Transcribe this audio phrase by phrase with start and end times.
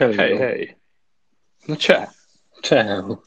[0.00, 0.14] Hello.
[0.14, 0.76] Hely, hely.
[1.66, 2.08] Na cseh.
[2.62, 3.18] Ciao.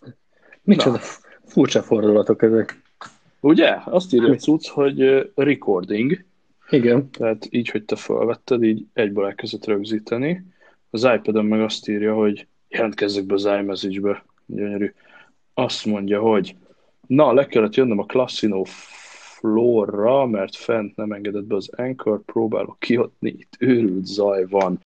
[0.63, 0.99] Micsoda
[1.45, 2.81] furcsa fordulatok ezek.
[3.39, 3.77] Ugye?
[3.85, 6.25] Azt írja a cucc, hogy recording,
[6.69, 7.11] Igen.
[7.11, 10.45] tehát így, hogy te felvetted, így egyből elkezdett rögzíteni.
[10.89, 14.25] Az iPad-on meg azt írja, hogy jelentkezzek be az iMessage-be.
[14.45, 14.93] Gyönyörű.
[15.53, 16.55] Azt mondja, hogy
[17.07, 22.79] na, le kellett jönnöm a Classino Florra, mert fent nem engedett be az Anchor, próbálok
[22.79, 24.79] kiadni, itt őrült zaj van.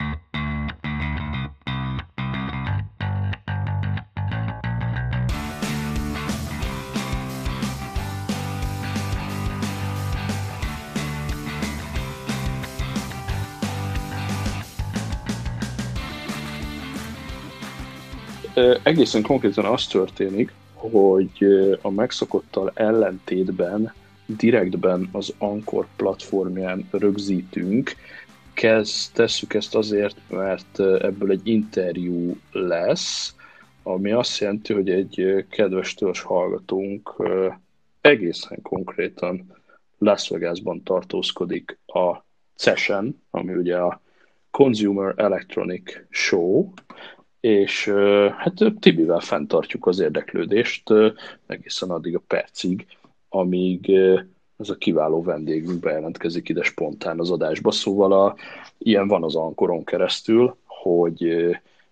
[18.83, 21.45] Egészen konkrétan az történik, hogy
[21.83, 23.92] a megszokottal ellentétben
[24.27, 27.95] direktben az Anchor platformján rögzítünk.
[28.52, 33.34] Kezd, tesszük ezt azért, mert ebből egy interjú lesz,
[33.82, 37.23] ami azt jelenti, hogy egy kedves törzs hallgatónk
[38.01, 39.52] egészen konkrétan
[39.99, 44.01] Las Vegasban tartózkodik a CESEN, ami ugye a
[44.51, 46.73] Consumer Electronic Show,
[47.47, 47.93] és
[48.37, 50.91] hát Tibivel fenntartjuk az érdeklődést
[51.47, 52.87] egészen addig a percig,
[53.29, 53.91] amíg
[54.57, 58.37] ez a kiváló vendégünk bejelentkezik ide spontán az adásba, szóval a,
[58.79, 61.47] ilyen van az Ankoron keresztül, hogy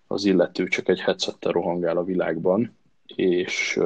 [0.07, 2.75] az illető csak egy headsettel rohangál a világban,
[3.15, 3.79] és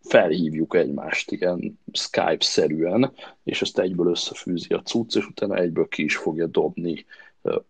[0.00, 3.12] felhívjuk egymást ilyen Skype-szerűen,
[3.44, 7.04] és ezt egyből összefűzi a cucc, és utána egyből ki is fogja dobni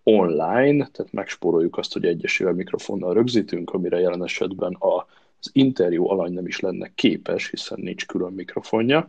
[0.03, 6.47] online, tehát megspóroljuk azt, hogy egyesével mikrofonnal rögzítünk, amire jelen esetben az interjú alany nem
[6.47, 9.07] is lenne képes, hiszen nincs külön mikrofonja.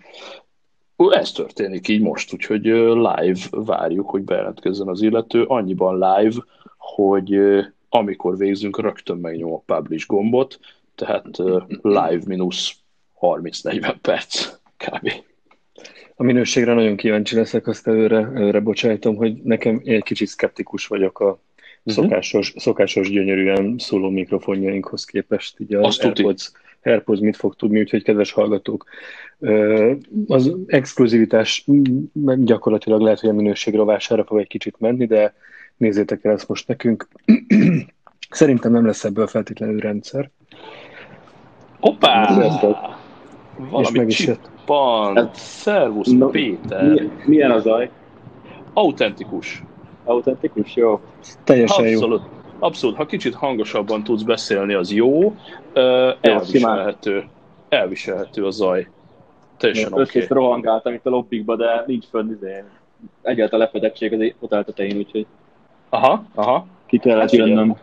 [1.09, 5.43] Ez történik így most, úgyhogy live várjuk, hogy bejelentkezzen az illető.
[5.43, 6.43] Annyiban live,
[6.77, 7.39] hogy
[7.89, 10.59] amikor végzünk, rögtön megnyom a publish gombot,
[10.95, 11.37] tehát
[11.81, 12.75] live mínusz
[13.21, 14.47] 30-40 perc
[14.77, 15.11] kb.
[16.21, 21.19] A minőségre nagyon kíváncsi leszek, azt előre, előre bocsájtom, hogy nekem egy kicsit szkeptikus vagyok
[21.19, 21.39] a
[21.85, 25.59] szokásos, szokásos gyönyörűen szóló mikrofonjainkhoz képest.
[25.59, 26.03] Így az Azt.
[26.03, 26.51] AirPods,
[26.83, 28.85] AirPods mit fog tudni, úgyhogy kedves hallgatók,
[30.27, 31.65] az exkluzivitás
[32.35, 35.33] gyakorlatilag lehet, hogy a minőség rovására fog egy kicsit menni, de
[35.77, 37.07] nézzétek el ezt most nekünk.
[38.29, 40.29] Szerintem nem lesz ebből feltétlenül rendszer.
[41.79, 42.99] Hoppá!
[43.69, 43.79] Sziasztok.
[43.81, 44.39] És Valami meg is jött.
[44.57, 45.35] csippant.
[45.35, 46.83] Szervusz, No, Péter.
[46.83, 47.89] Mi, milyen a zaj?
[48.73, 49.63] Autentikus.
[50.05, 50.75] Autentikus?
[50.75, 50.99] Jó.
[51.43, 51.93] Teljesen jó.
[51.93, 52.21] Abszolút.
[52.59, 52.95] Abszolút.
[52.95, 55.35] Ha kicsit hangosabban tudsz beszélni, az jó.
[56.21, 57.23] Elviselhető.
[57.69, 58.87] Elviselhető a zaj.
[59.57, 60.01] Teljesen oké.
[60.19, 62.63] Össze rohangáltam itt a lobbikba, de nincs fönn izé.
[63.21, 65.25] Egyáltalán lefedettség az hotel tetején, úgyhogy
[65.89, 66.65] Aha, aha.
[66.85, 67.49] ki kellett Hát figyelj.
[67.49, 67.75] jönnöm.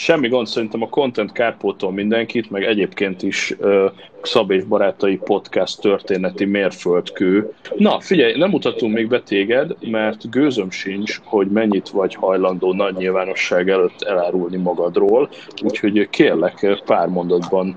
[0.00, 3.84] Semmi gond, szerintem a content kárpótol mindenkit, meg egyébként is uh,
[4.22, 7.52] Szab és Barátai Podcast történeti mérföldkő.
[7.76, 12.94] Na, figyelj, nem mutatunk még be téged, mert gőzöm sincs, hogy mennyit vagy hajlandó nagy
[12.94, 15.28] nyilvánosság előtt elárulni magadról,
[15.62, 17.76] úgyhogy kérlek pár mondatban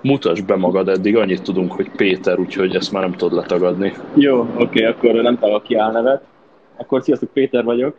[0.00, 3.92] mutasd be magad, eddig annyit tudunk, hogy Péter, úgyhogy ezt már nem tudod letagadni.
[4.14, 6.24] Jó, oké, akkor nem találok ki álnevet.
[6.76, 7.96] Akkor sziasztok, Péter vagyok.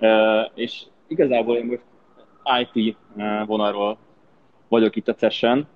[0.00, 0.08] Uh,
[0.54, 1.90] és igazából én most
[2.60, 3.98] IT uh, vonalról
[4.68, 5.66] vagyok itt a CES-en.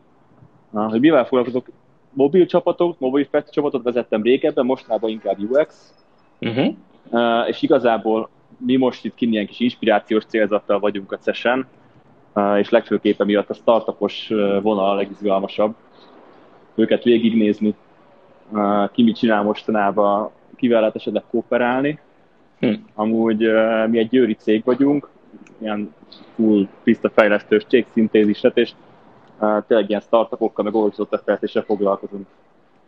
[0.73, 1.67] Hogy mivel foglalkozok?
[2.13, 5.95] Mobil csapatok, mobil fejlesztő csapatot vezettem régebben, mostanában inkább UX.
[6.41, 6.75] Uh-huh.
[7.11, 8.29] Uh, és igazából
[8.59, 11.67] mi most itt kint ilyen kis inspirációs célzattal vagyunk a CES-en,
[12.35, 14.29] uh, és legfőképpen miatt a startupos
[14.63, 15.75] vonal a legizgalmasabb.
[16.75, 17.75] Őket végignézni,
[18.51, 22.01] uh, ki mit csinál mostanában, kivel lehet esetleg kooperálni.
[22.59, 22.75] Hm.
[22.95, 23.51] Amúgy
[23.89, 25.09] mi egy győri cég vagyunk,
[25.59, 25.95] ilyen
[26.35, 28.71] full tiszta fejlesztős cég szintéziset, és
[29.41, 32.27] uh, tényleg ilyen startupokkal, meg olcsott fejlesztéssel foglalkozunk.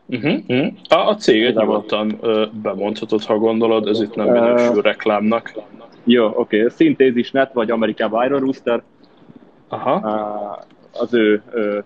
[0.07, 0.39] Uh-huh.
[0.47, 0.73] Uh-huh.
[0.89, 5.53] A, a céget nyugodtan ö, bemondhatod, ha gondolod, ez itt nem minősül reklámnak.
[6.05, 6.37] Jó, oké.
[6.57, 6.69] Okay.
[6.69, 8.83] Szintézisnet, vagy Amerikában Iron Rooster,
[9.69, 9.97] Aha.
[9.97, 11.85] uh, az ő uh,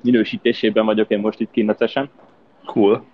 [0.00, 2.10] minősítésében vagyok én most itt kinnecesen.
[2.66, 3.04] Cool.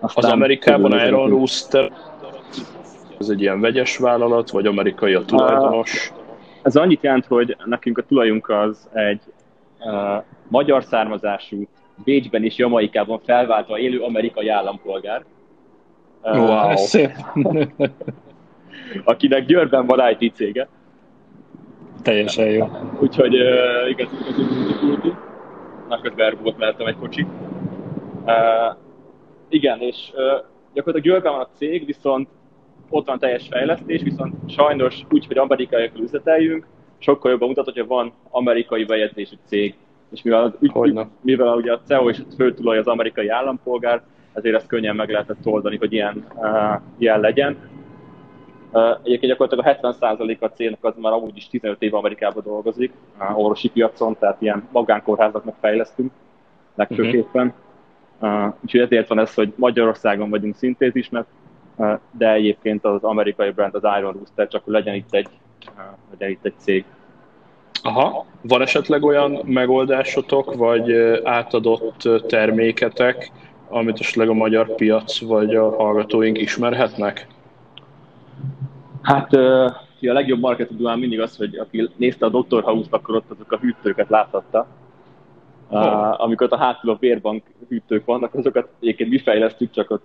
[0.00, 1.92] Az Amerikában Iron Rooster,
[3.18, 6.12] ez egy ilyen vegyes vállalat, vagy amerikai a tulajdonos?
[6.62, 9.20] Ez annyit jelent, hogy nekünk a tulajunk az egy
[9.80, 11.68] uh, magyar származású,
[12.04, 15.24] Bécsben és Jamaikában felváltva élő amerikai állampolgár.
[16.22, 16.68] Uh, Wow.
[16.68, 17.10] Ez szép.
[19.04, 20.68] akinek Győrben van IT cége.
[22.02, 22.68] Teljesen jó.
[23.00, 25.14] Úgyhogy uh, igaz, igazi multikulti.
[25.88, 27.26] Naközben volt mellettem egy kocsi.
[28.24, 28.76] Uh,
[29.48, 32.28] igen, és uh, gyakorlatilag Győrben van a cég, viszont
[32.90, 36.66] ott van teljes fejlesztés, viszont sajnos úgy, hogy amerikaiakkal üzleteljünk,
[36.98, 39.74] sokkal jobban mutat, hogyha van amerikai bejegyzésű cég,
[40.10, 44.02] és mivel, ügy, ügy, mivel ugye a CEO és a főtulaj az amerikai állampolgár,
[44.32, 47.56] ezért ezt könnyen meg lehetett oldani, hogy ilyen, uh, ilyen legyen.
[48.72, 52.92] Uh, egyébként gyakorlatilag a 70% a cégnek az már amúgy is 15 éve Amerikában dolgozik,
[53.18, 56.12] uh, orvosi piacon, tehát ilyen magánkórházaknak fejlesztünk
[56.74, 57.54] legfőképpen.
[58.20, 61.45] Uh, úgyhogy ezért van ez, hogy Magyarországon vagyunk szintézisnek, uh,
[62.10, 65.28] de egyébként az amerikai brand az Iron Rooster, csak legyen itt egy,
[66.10, 66.84] legyen itt egy cég.
[67.82, 70.92] Aha, van esetleg olyan megoldásotok, vagy
[71.24, 73.32] átadott terméketek,
[73.68, 77.26] amit esetleg a magyar piac vagy a hallgatóink ismerhetnek?
[79.02, 82.62] Hát a legjobb marketing mindig az, hogy aki nézte a Dr.
[82.62, 84.66] House-t, akkor ott azok a hűtőket láthatta.
[85.68, 86.20] Oh.
[86.20, 90.04] Amikor a hátul a vérbank hűtők vannak, azokat egyébként mi fejlesztük, csak ott,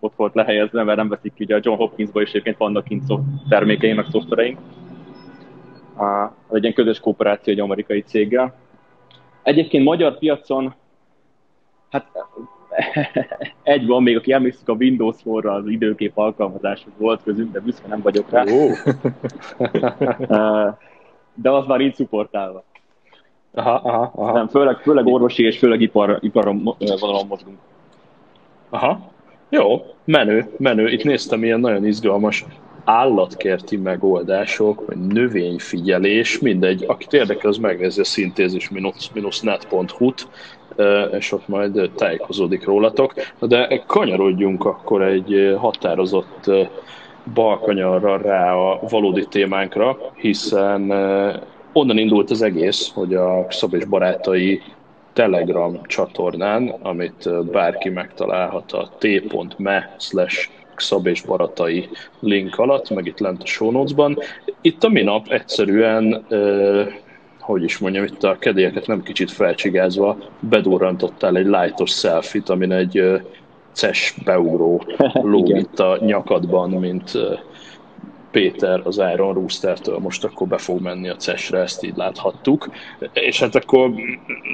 [0.00, 3.04] ott volt lehelyezve, mert nem veszik ki, ugye a John Hopkinsban is egyébként vannak kint
[3.48, 4.58] termékeink, meg szoftvereink.
[5.96, 8.54] Az egy ilyen közös kooperáció egy amerikai céggel.
[9.42, 10.74] Egyébként magyar piacon,
[11.90, 12.06] hát
[13.62, 17.88] egy van még, aki emlékszik a Windows Phone-ra az időkép alkalmazáshoz volt közünk, de büszke
[17.88, 18.44] nem vagyok rá.
[18.46, 18.76] Oh.
[21.42, 22.64] de az már így szuportálva.
[23.54, 24.32] Aha, aha, aha.
[24.32, 27.58] Nem, főleg, főleg orvosi és főleg ipar, iparon vonalon mozgunk.
[28.68, 29.10] Aha.
[29.50, 30.88] Jó, menő, menő.
[30.88, 32.44] Itt néztem ilyen nagyon izgalmas
[32.84, 36.84] állatkerti megoldások, vagy növényfigyelés, mindegy.
[36.86, 40.28] Akit érdekel, az megnézi a szintézis-net.hu-t,
[41.18, 43.14] és ott majd tájékozódik rólatok.
[43.40, 46.50] De kanyarodjunk akkor egy határozott
[47.34, 50.90] balkanyarra rá a valódi témánkra, hiszen
[51.72, 54.62] onnan indult az egész, hogy a Szab és barátai
[55.18, 61.88] Telegram csatornán, amit bárki megtalálhat a t.me slash Szab és Baratai
[62.20, 64.18] link alatt, meg itt lent a show notes-ban.
[64.60, 66.26] Itt a minap egyszerűen
[67.38, 73.02] hogy is mondjam, itt a kedélyeket nem kicsit felcsigázva, bedurrantottál egy lightos selfit, amin egy
[73.72, 74.82] ces beugró
[75.32, 77.12] lóg itt a nyakadban, mint
[78.30, 82.68] Péter az Iron Rooster-től most akkor be fog menni a CES-re, ezt így láthattuk.
[83.12, 83.90] És hát akkor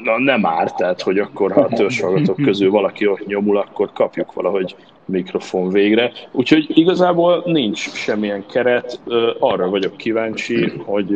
[0.05, 4.33] na, nem árt, tehát hogy akkor ha a törzshallgatók közül valaki ott nyomul, akkor kapjuk
[4.33, 6.13] valahogy mikrofon végre.
[6.33, 9.01] Úgyhogy igazából nincs semmilyen keret,
[9.39, 11.09] arra vagyok kíváncsi, hogy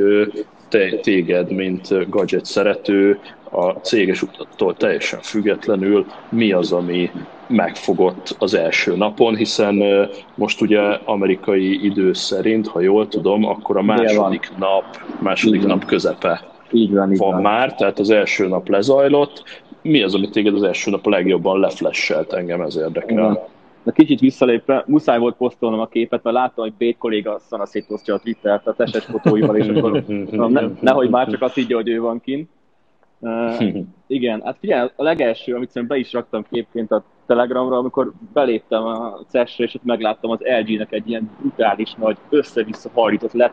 [0.69, 3.21] te, téged, mint gadget szerető,
[3.51, 7.11] a céges utattól teljesen függetlenül mi az, ami
[7.49, 9.83] megfogott az első napon, hiszen
[10.35, 14.85] most ugye amerikai idő szerint, ha jól tudom, akkor a második nap,
[15.21, 19.43] második nap közepe így van, így van, van már, tehát az első nap lezajlott.
[19.83, 23.49] Mi az, amit téged az első nap a legjobban leflesselt engem, ez érdekel.
[23.83, 28.19] De kicsit visszalépve, muszáj volt posztolnom a képet, mert láttam, hogy Bét kolléga szanaszétosztja a
[28.19, 30.05] Twittert a teses fotóival, és akkor
[30.51, 32.49] ne, nehogy már csak azt így, hogy ő van kint.
[33.21, 38.13] Uh, igen, hát figyelj, a legelső, amit szerintem be is raktam képként a Telegramra, amikor
[38.33, 43.53] beléptem a ces és ott megláttam az LG-nek egy ilyen brutális nagy, össze-vissza hajlított LED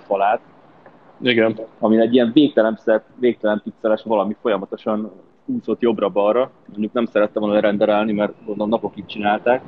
[1.21, 1.59] igen.
[1.79, 2.79] Ami egy ilyen végtelen,
[3.19, 5.11] végtelen pixeles valami folyamatosan
[5.45, 6.51] úszott jobbra-balra.
[6.67, 9.63] Mondjuk nem szerettem volna renderelni, mert gondolom napokig csinálták.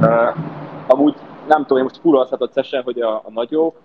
[0.00, 0.36] Uh,
[0.86, 1.14] amúgy
[1.48, 3.80] nem tudom, én most furalszhatott szesen, hogy a, a nagyok,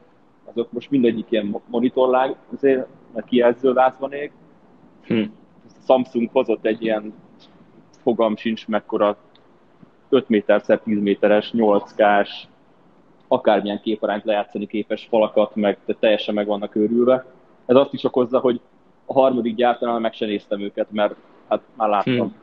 [0.45, 4.31] azok most mindegyik ilyen monitorlág, azért, mert kijelző vász van ég.
[5.03, 5.23] Hm.
[5.87, 7.13] Samsung hozott egy ilyen
[8.03, 9.17] fogam sincs mekkora
[10.09, 12.43] 5 méter 10 méteres, 8K-s,
[13.27, 17.25] akármilyen képarányt lejátszani képes falakat, meg de teljesen meg vannak őrülve.
[17.65, 18.61] Ez azt is okozza, hogy
[19.05, 21.15] a harmadik gyártanál meg sem néztem őket, mert
[21.49, 22.35] hát már láttam.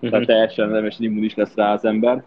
[0.00, 0.10] Hmm.
[0.10, 2.22] Tehát teljesen nem és immunis lesz rá az ember.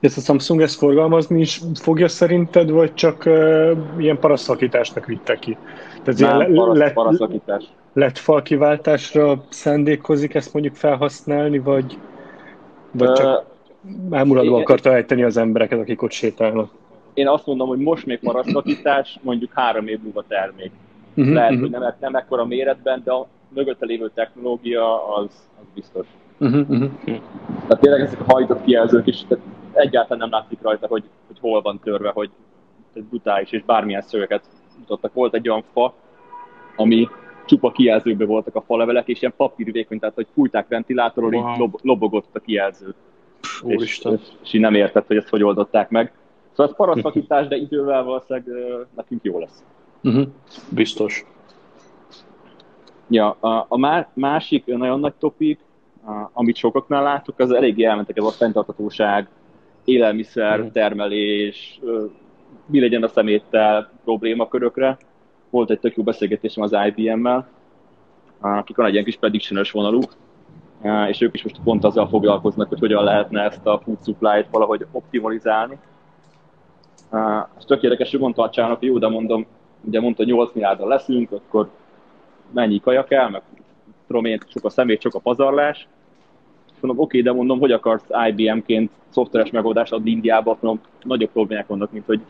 [0.00, 5.56] Ezt a Samsung ezt forgalmazni is fogja szerinted, vagy csak uh, ilyen paraszakításnak vitte ki?
[6.02, 7.64] Tehát nem, ilyen parasz, le, paraszakítás.
[7.94, 11.98] Lett falkiváltásra szándékozik ezt mondjuk felhasználni, vagy,
[12.90, 13.44] vagy csak
[14.10, 16.70] elmulatva akarta ejteni az embereket, akik ott sétálnak?
[17.14, 20.70] Én azt mondom, hogy most még paraszakítás, mondjuk három év múlva termék.
[21.14, 21.70] Uh-huh, Lehet, uh-huh.
[21.70, 26.06] hogy nem, nem ekkora méretben, de a mögötte lévő technológia az, az biztos.
[26.38, 26.90] Uh-huh, uh-huh.
[27.66, 31.62] Tehát tényleg ezek a hajtott kijelzők is, tehát egyáltalán nem látszik rajta, hogy, hogy hol
[31.62, 32.30] van törve, hogy
[32.94, 34.44] brutális, és bármilyen szögeket
[34.78, 35.12] mutattak.
[35.12, 35.94] Volt egy olyan fa,
[36.76, 37.08] ami
[37.44, 41.52] csupa kijelzőkben voltak a falevelek, és ilyen papírvékony, tehát hogy fújták ventilátorról, wow.
[41.52, 42.94] így lob, lobogott a kijelző.
[43.66, 44.02] És, és,
[44.42, 46.12] és így nem értett, hogy ezt hogy oldották meg.
[46.50, 48.48] Szóval ez paraszakítás, de idővel valószínűleg
[48.96, 49.64] nekünk jó lesz.
[50.02, 50.26] Uh-huh.
[50.68, 51.24] Biztos.
[53.08, 55.60] Ja, a, a másik nagyon nagy topik,
[56.32, 59.28] amit sokaknál látok, az eléggé elmentek ez a fenntartatóság,
[59.84, 60.72] élelmiszer, uh-huh.
[60.72, 61.80] termelés,
[62.66, 64.98] mi legyen a szeméttel problémakörökre.
[65.54, 67.48] Volt egy tök jó beszélgetésem az IBM-mel,
[68.40, 70.14] akik van egy ilyen kis prediction vonaluk,
[71.08, 74.86] és ők is most pont azzal foglalkoznak, hogy hogyan lehetne ezt a food supply-t valahogy
[74.92, 75.78] optimalizálni.
[77.58, 79.46] És tök érdekes, hogy mondta a csának, hogy jó, de mondom,
[79.84, 81.70] ugye mondta 8 milliárdal leszünk, akkor
[82.50, 83.42] mennyi kaja kell, meg
[84.06, 85.88] tudom én, sok a szemét, sok a pazarlás.
[86.74, 91.66] És mondom, oké, de mondom, hogy akarsz IBM-ként szoftveres megoldást adni Indiába, mondom, nagyobb problémák
[91.66, 92.20] vannak, mint hogy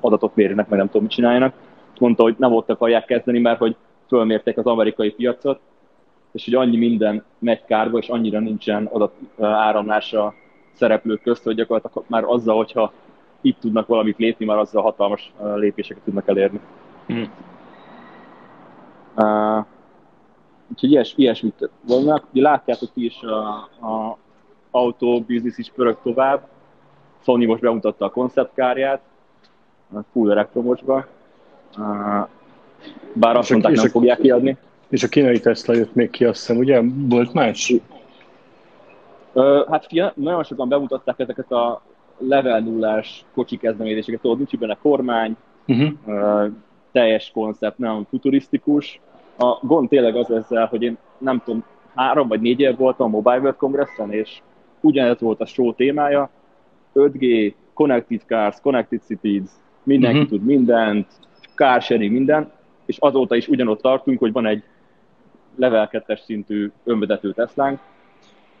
[0.00, 1.54] adatot mérjenek, meg nem tudom, mit csináljanak.
[1.98, 5.60] Mondta, hogy nem ott akarják kezdeni, mert hogy fölmérték az amerikai piacot,
[6.32, 10.34] és hogy annyi minden megy kárba, és annyira nincsen adat áramlása
[10.72, 12.92] szereplők közt, hogy gyakorlatilag már azzal, hogyha
[13.40, 16.60] itt tudnak valamit lépni, már azzal hatalmas lépéseket tudnak elérni.
[17.06, 17.32] Hmm.
[19.16, 19.64] Uh,
[20.70, 22.26] úgyhogy ilyes, ilyesmit vannak.
[22.32, 23.48] Ugye látjátok ti is a,
[23.86, 24.18] a
[24.70, 26.48] autó biznisz is pörög tovább.
[27.24, 29.00] Sony most bemutatta a konceptkárját,
[30.12, 31.06] full elektromosba.
[33.12, 34.56] Bár azt mondták, nem fogják kiadni.
[34.88, 36.80] És a kínai Tesla jött még ki, azt hiszem, ugye?
[37.08, 37.74] Volt más?
[39.70, 41.82] Hát fia, nagyon sokan bemutatták ezeket a
[42.18, 45.90] level nullás kocsi kezdeményezéseket, tudod, nincs benne kormány, uh-huh.
[46.06, 46.50] uh,
[46.92, 49.00] teljes koncept, nem futurisztikus.
[49.38, 51.64] A gond tényleg az ezzel, hogy én nem tudom,
[51.94, 54.40] három vagy négy év voltam a Mobile World Congressen, és
[54.80, 56.30] ugyanez volt a show témája,
[56.94, 59.48] 5G, Connected Cars, Connected Cities,
[59.82, 60.30] mindenki uh-huh.
[60.32, 61.06] tud mindent,
[61.56, 62.50] sharing, minden,
[62.86, 64.62] és azóta is ugyanott tartunk, hogy van egy
[65.56, 67.78] level 2 szintű önvezető Teslánk,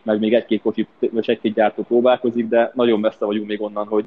[0.02, 4.04] meg még egy-két kocsit, vagy egy-két gyártó próbálkozik, de nagyon messze vagyunk még onnan, hogy,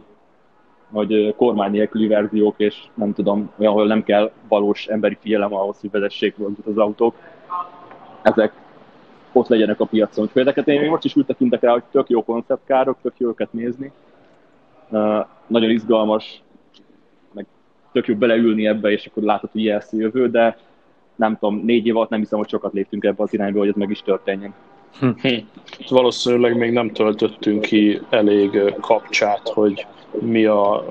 [0.92, 5.80] hogy kormány nélküli verziók, és nem tudom, olyan, ahol nem kell valós emberi figyelem ahhoz,
[5.80, 7.16] hogy vezessék az autók.
[8.22, 8.54] Ezek
[9.32, 10.24] ott legyenek a piacon.
[10.26, 13.28] Úgyhogy ezeket én még most is úgy tekintek rá, hogy tök jó konceptkárok, tök jó
[13.28, 13.92] őket nézni.
[14.90, 16.42] Uh, nagyon izgalmas,
[17.98, 20.58] tök jó beleülni ebbe, és akkor látod, hogy jelsz jövő, de
[21.16, 23.76] nem tudom, négy év alatt nem hiszem, hogy sokat léptünk ebbe az irányba, hogy ez
[23.76, 24.54] meg is történjen.
[25.00, 25.30] Hm.
[25.90, 29.86] Valószínűleg még nem töltöttünk ki elég kapcsát, hogy
[30.20, 30.86] mi a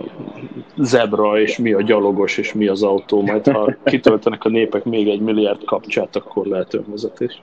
[0.76, 3.22] zebra, és mi a gyalogos, és mi az autó.
[3.22, 7.42] Majd ha kitöltenek a népek még egy milliárd kapcsát, akkor lehet önvezetés.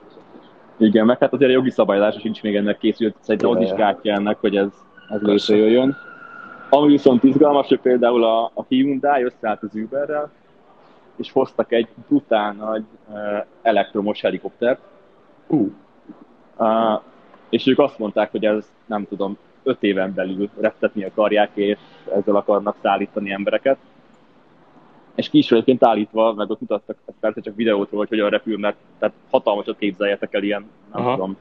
[0.78, 4.14] Igen, meg hát azért a jogi szabályozás sincs még ennek készült, szerintem ott is gátja
[4.14, 4.68] ennek, hogy ez,
[5.08, 5.96] ez létrejöjjön.
[6.74, 10.30] Ami viszont izgalmas, hogy például a, a Hyundai összeállt az Uberrel,
[11.16, 14.80] és hoztak egy brutál nagy uh, elektromos helikoptert.
[15.46, 15.70] Uh.
[16.58, 17.00] Uh,
[17.48, 21.78] és ők azt mondták, hogy ez nem tudom, öt éven belül reptetni akarják, és
[22.14, 23.78] ezzel akarnak szállítani embereket.
[25.14, 29.78] És kísérletként állítva, meg ott mutattak persze csak videótról, hogy hogyan repül, mert tehát hatalmasat
[29.78, 31.14] képzeljetek el ilyen, nem Aha.
[31.14, 31.36] tudom,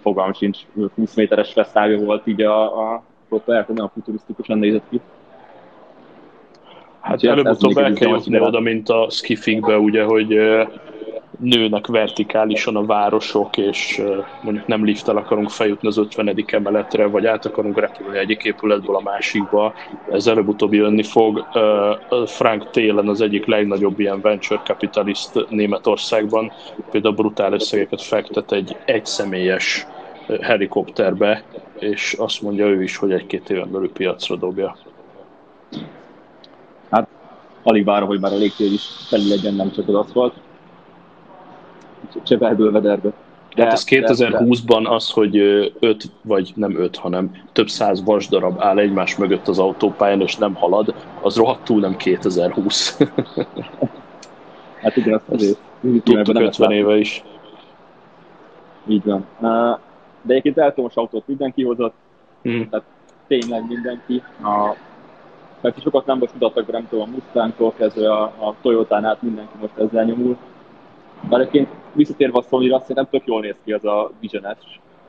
[0.00, 0.58] fogalm sincs,
[0.94, 5.00] 20 méteres fesztávja volt így a, a propeller, nagyon futurisztikusan nézett ki.
[7.00, 10.40] Hát előbb-utóbb el kell jutni oda, mint a skifikbe, ugye, hogy
[11.38, 14.02] nőnek vertikálisan a városok, és
[14.42, 16.44] mondjuk nem lifttel akarunk feljutni az 50.
[16.46, 19.74] emeletre, vagy át akarunk repülni egyik épületből a másikba,
[20.10, 21.46] ez előbb-utóbb jönni fog.
[22.26, 26.52] Frank Télen az egyik legnagyobb ilyen venture capitalist Németországban,
[26.90, 29.86] például brutál összegeket fektet egy egyszemélyes
[30.40, 31.42] helikopterbe,
[31.78, 34.76] és azt mondja ő is, hogy egy-két éven belül piacra dobja.
[36.90, 37.08] Hát
[37.62, 40.34] alig várom, hogy már a légtér is felül legyen, nem csak az aszfalt.
[42.22, 43.12] Csepelből vederbe.
[43.54, 45.36] De, hát ez 2020-ban az, hogy
[45.78, 50.54] öt, vagy nem öt, hanem több száz vasdarab áll egymás mögött az autópályán, és nem
[50.54, 52.98] halad, az rohadtul nem 2020.
[54.82, 55.58] hát igen, azt azért.
[56.04, 57.24] Tudtuk 50 éve is.
[58.86, 59.26] Így van.
[60.22, 61.94] De egyébként elektromos autót mindenki hozott,
[62.48, 62.62] mm.
[62.70, 62.86] tehát
[63.26, 64.22] tényleg mindenki.
[64.42, 64.76] A
[65.60, 69.52] mert sokat nem most mutattak, nem tudom, a Mustangtól kezdve a, a Toyotán át mindenki
[69.60, 70.36] most ezzel nyomul.
[71.28, 74.56] De egyébként visszatérve a Sony-ra, szerintem tök jól néz ki az a Vision.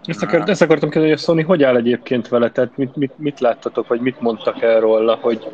[0.06, 3.18] Ezt, akart, ezt akartam kérdezni, hogy a Sony hogy áll egyébként vele, tehát mit, mit,
[3.18, 5.48] mit láttatok, vagy mit mondtak erről, hogy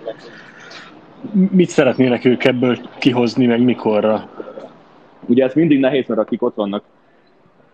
[1.51, 4.29] mit szeretnének ők ebből kihozni, meg mikorra?
[5.25, 6.83] Ugye ez mindig nehéz, mert akik ott vannak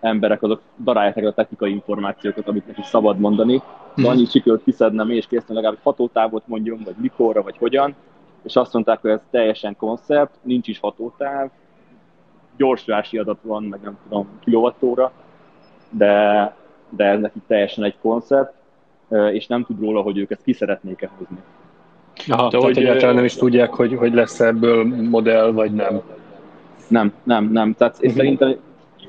[0.03, 3.57] emberek, azok darálják a technikai információkat, amit neki szabad mondani.
[3.57, 4.05] De mhm.
[4.05, 7.95] annyit sikerült kiszednem és készíteni legalább egy hatótávot mondjon, vagy mikorra, vagy hogyan.
[8.43, 11.49] És azt mondták, hogy ez teljesen koncept, nincs is hatótáv,
[12.57, 15.11] gyorsulási adat van, meg nem tudom, kilovattóra,
[15.89, 16.55] de,
[16.89, 18.53] de ez neki teljesen egy koncept,
[19.31, 21.37] és nem tud róla, hogy ők ezt ki szeretnék-e hozni.
[22.27, 26.01] Aha, de hogy egyáltalán nem is tudják, hogy, hogy lesz ebből modell, vagy nem.
[26.87, 27.73] Nem, nem, nem.
[27.73, 28.11] Tehát uh-huh.
[28.11, 28.57] szerintem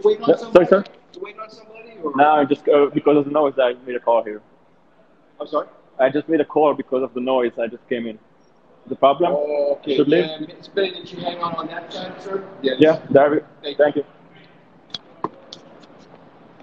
[0.02, 0.66] waiting on somebody?
[0.66, 0.84] Sorry, sir?
[1.14, 1.98] You waiting on somebody?
[2.02, 2.12] Or?
[2.16, 4.40] No, I just uh, because of the noise, I made a call here.
[5.40, 5.68] I'm sorry?
[5.98, 7.52] I just made a call because of the noise.
[7.58, 8.18] I just came in.
[8.88, 9.32] the problem.
[9.32, 10.24] Okay, Should leave?
[10.24, 12.42] and it's better that you hang on on that side, sir?
[12.62, 13.40] Yeah, Darby,
[13.76, 14.04] thank you.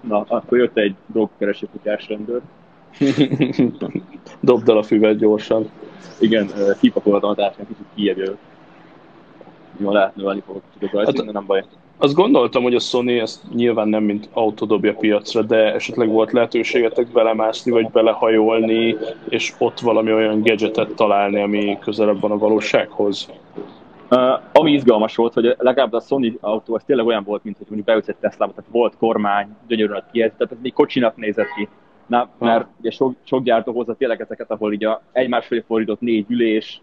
[0.00, 2.40] Na, akkor jött egy drogkereső kutyás rendőr.
[4.40, 5.70] Dobd el a füvet gyorsan.
[6.20, 8.38] Igen, kipakoltam a táskán, kicsit kijebb
[9.76, 11.64] Jó, lehet növelni fogok kicsit az ajtón, Hát- de nem baj.
[12.02, 16.32] Azt gondoltam, hogy a Sony ezt nyilván nem mint autó dobja piacra, de esetleg volt
[16.32, 18.96] lehetőségetek belemászni, vagy belehajolni,
[19.28, 23.30] és ott valami olyan gadgetet találni, ami közelebb van a valósághoz.
[24.10, 24.18] Uh,
[24.52, 28.08] ami izgalmas volt, hogy legalább a Sony autó az tényleg olyan volt, mint hogy mondjuk
[28.08, 31.68] egy tesla tehát volt kormány, gyönyörűen ott kijelzett, tehát ez még kocsinak nézett ki.
[32.06, 36.00] Na, mert ugye sok, sok gyártó hozza tényleg ezeket, ahol így a egymás felé fordított
[36.00, 36.80] négy ülés,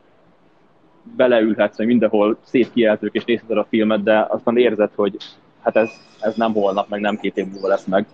[1.16, 5.18] beleülhetsz, vagy mindenhol szép kijelzők, és nézheted a filmet, de aztán érzed, hogy
[5.62, 5.90] hát ez,
[6.20, 8.08] ez nem holnap, meg nem két év múlva lesz meg,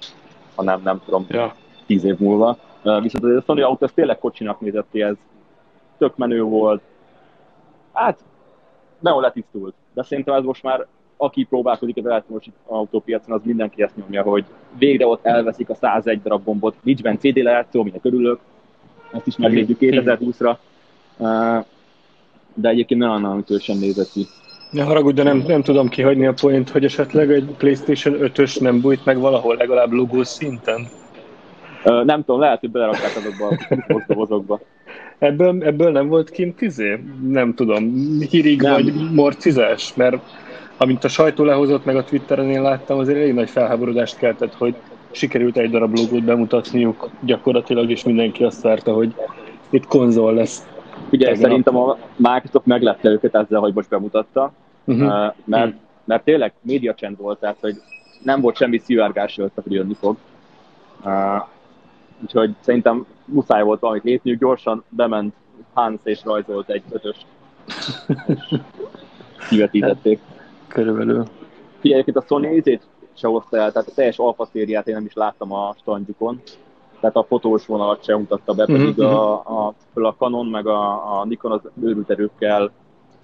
[0.56, 1.56] hanem nem tudom, Ja.
[1.86, 2.58] tíz év múlva.
[3.02, 5.16] Viszont a Sony autó ez tényleg kocsinak nézett ki, ez
[5.98, 6.82] tök menő volt.
[7.94, 8.20] Hát,
[9.00, 9.74] nagyon letisztult.
[9.94, 10.86] De szerintem ez most már,
[11.18, 14.46] aki próbálkozik az elektromos autópiacon, az mindenki ezt nyomja, hogy
[14.78, 16.76] végre ott elveszik a 101 darab bombot.
[16.82, 18.40] Nincs benne CD lejátszó, aminek örülök.
[19.12, 20.56] Ezt is meglépjük 2020-ra.
[22.56, 24.28] De egyébként nagyon nagyon ütősen nézett ki.
[24.70, 28.82] Ne haragudj, de nem, nem tudom kihagyni a point, hogy esetleg egy PlayStation 5-ös nem
[28.82, 30.88] bújt meg valahol, legalább logó szinten.
[31.86, 34.60] Uh, Nem tudom, lehet, hogy belerakták azokba a boxdobozokba.
[35.20, 37.00] Ebből, ebből nem volt kint izé?
[37.28, 37.94] Nem tudom,
[38.30, 38.74] hírig Nem.
[38.74, 39.94] vagy morcizás?
[39.94, 40.18] Mert
[40.78, 44.76] amint a sajtó lehozott, meg a Twitteren én láttam, azért elég nagy felháborodást keltett, hogy
[45.12, 49.14] sikerült egy darab logót bemutatniuk gyakorlatilag, és mindenki azt várta, hogy
[49.70, 50.68] itt konzol lesz.
[51.12, 51.44] Ugye Tegnap.
[51.44, 54.52] szerintem a Microsoft meglepte őket ezzel, hogy most bemutatta,
[54.88, 55.08] Uh-huh.
[55.08, 57.76] uh, mert, mert tényleg médiacsend volt, tehát hogy
[58.24, 60.18] nem volt semmi szivárgás hogy jönni fog.
[61.04, 61.44] Uh,
[62.22, 65.34] úgyhogy szerintem muszáj volt valamit lépniük, gyorsan bement
[65.74, 67.18] Hans és rajzolt egy ötös.
[69.50, 70.20] Kivetítették.
[70.68, 71.24] Körülbelül.
[71.80, 72.82] Figyelj, egyébként a Sony izét
[73.14, 76.42] se hozta el, tehát a teljes alfa szériát én nem is láttam a standjukon.
[77.06, 81.20] Tehát a fotós vonalat sem mutatta be, pedig Mhm, a, a, a Canon meg a,
[81.20, 82.72] a Nikon az őrült erőkkel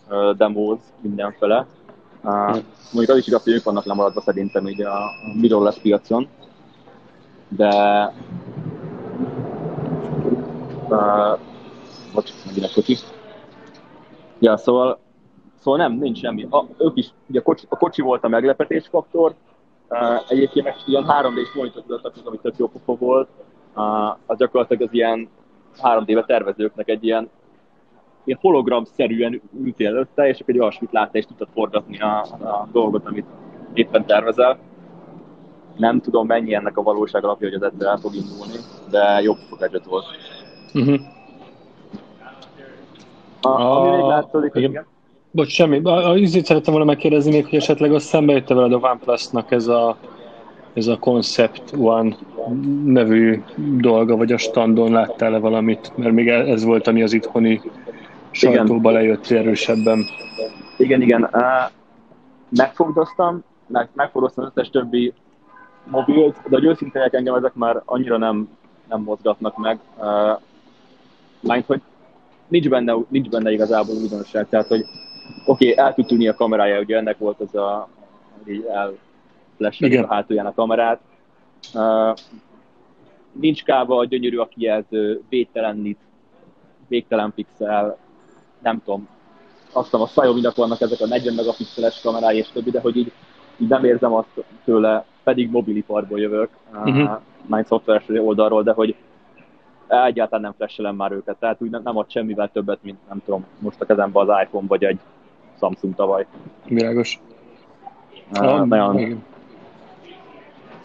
[0.09, 1.67] uh, demóz mindenfele.
[2.23, 2.57] Uh,
[2.91, 6.27] mondjuk az is igaz, hogy ők vannak lemaradva szerintem így a, a mirrorless piacon.
[7.47, 8.13] De
[10.89, 11.39] uh,
[12.13, 12.97] bocs, megint a kocsi.
[14.39, 14.99] Ja, szóval
[15.59, 16.47] Szóval nem, nincs semmi.
[16.49, 19.33] A, ők is, ugye a kocsi, a kocsi volt a meglepetésfaktor,
[19.89, 23.27] uh, egyébként meg ilyen 3D-s monitor tudottak, ami tök jó pofa volt.
[24.25, 25.29] Az gyakorlatilag az ilyen
[25.81, 27.29] 3D-be tervezőknek egy ilyen,
[28.23, 33.05] ilyen hologram-szerűen ültél előtte, és akkor egy olyasmit látta, és tudtad forgatni a, a dolgot,
[33.05, 33.25] amit
[33.73, 34.57] éppen tervezel.
[35.77, 38.53] Nem tudom mennyi ennek a valóság alapja, hogy az egyszer el fog indulni,
[38.89, 40.05] de jobb gadget volt.
[40.73, 40.99] Uh-huh.
[43.41, 44.69] A, ami A- még hogy igen.
[44.69, 44.85] igen.
[45.31, 45.81] Bocs, semmi.
[45.83, 49.51] A- a- Azért szerettem volna megkérdezni még, hogy esetleg az szembe jött veled a OnePlus-nak
[49.51, 49.97] ez a,
[50.73, 52.15] ez a Concept One
[52.83, 53.43] nevű
[53.77, 55.91] dolga, vagy a standon láttál-e valamit?
[55.95, 57.61] Mert még e- ez volt, ami az itthoni
[58.31, 60.05] sajtóba lejött erősebben.
[60.77, 61.23] Igen, igen.
[61.23, 61.71] Uh,
[62.49, 65.13] megfogdoztam, meg, megfogdoztam az összes többi
[65.85, 68.49] mobilt, de hogy őszintén engem ezek már annyira nem,
[68.89, 69.79] nem mozgatnak meg.
[69.97, 70.39] Uh,
[71.41, 71.81] Mind, hogy
[72.47, 74.85] nincs benne, nincs benne igazából újdonság, tehát hogy
[75.45, 77.87] oké, okay, el tud tűnni a kamerája, ugye ennek volt az a,
[78.47, 79.10] így elflashelik
[79.79, 80.03] Igen.
[80.03, 80.99] a hátulján a kamerát.
[81.73, 82.17] Uh,
[83.31, 85.99] nincs káva a gyönyörű a kijelző, védtelen nit,
[86.87, 87.97] végtelen pixel,
[88.59, 89.07] nem tudom,
[89.73, 93.11] azt hiszem a Xiaomi-nak vannak ezek a 40 megapixeles kamerái és többi, de hogy így,
[93.57, 97.19] így nem érzem azt tőle, pedig mobiliparból jövök, uh-huh.
[97.45, 98.95] mind szoftveres oldalról, de hogy
[99.87, 103.45] egyáltalán nem flashelem már őket, tehát úgy nem, nem ad semmivel többet, mint nem tudom,
[103.59, 104.99] most a kezemben az iPhone vagy egy
[105.59, 106.25] Samsung tavaly.
[106.65, 107.19] Világos.
[107.19, 107.31] Uh,
[108.33, 109.23] Ah, nagyon, igen.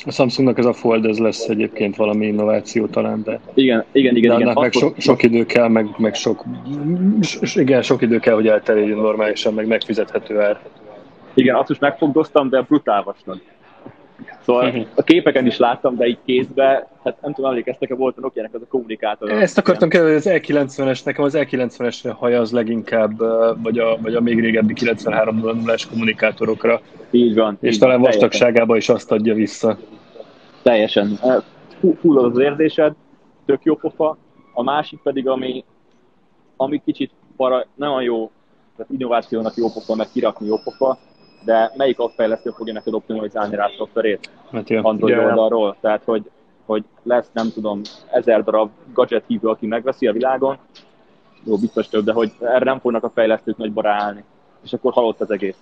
[0.04, 4.30] A Samsungnak ez a Fold, ez lesz egyébként valami innováció talán, de, igen, igen, igen,
[4.30, 4.48] de igen.
[4.48, 6.44] annak meg so, sok idő kell, meg, meg sok,
[7.20, 10.60] s- igen, sok idő kell, hogy elterjedjen normálisan, meg megfizethető ár.
[11.34, 13.40] Igen, azt is megfogdoztam, de brutál vastag.
[14.46, 14.80] Szóval Mhm.
[14.94, 18.60] a képeken is láttam, de így kézbe, hát nem tudom, emlékeztek-e volt a Nokia-nek az
[18.62, 19.30] a kommunikátor.
[19.30, 23.18] Ezt akartam kérdezni, az E90-es, nekem az E90-esre haj az leginkább,
[23.62, 26.80] vagy a, vagy a még régebbi 9300-as kommunikátorokra,
[27.10, 27.58] Így van.
[27.60, 29.78] és így talán van, vastagságába is azt adja vissza.
[30.62, 31.18] Teljesen.
[32.00, 32.92] Full az érzésed,
[33.46, 34.16] tök jó pofa.
[34.52, 35.64] A másik pedig, ami,
[36.56, 38.30] ami kicsit para, nem olyan jó,
[38.76, 40.98] tehát innovációnak jó pofa, meg kirakni jó pofa,
[41.46, 44.82] de melyik appfejlesztő fogja neked optimalizálni rá a szoftverét Hát, ja.
[44.82, 45.76] Android Ja, oldalról?
[45.80, 46.30] Tehát, hogy,
[46.64, 47.80] hogy lesz, nem tudom,
[48.10, 50.58] ezer darab gadget hívő, aki megveszi a világon,
[51.44, 54.24] jó, biztos több, de hogy erre nem fognak a fejlesztők nagy barálni,
[54.64, 55.56] és akkor halott az egész.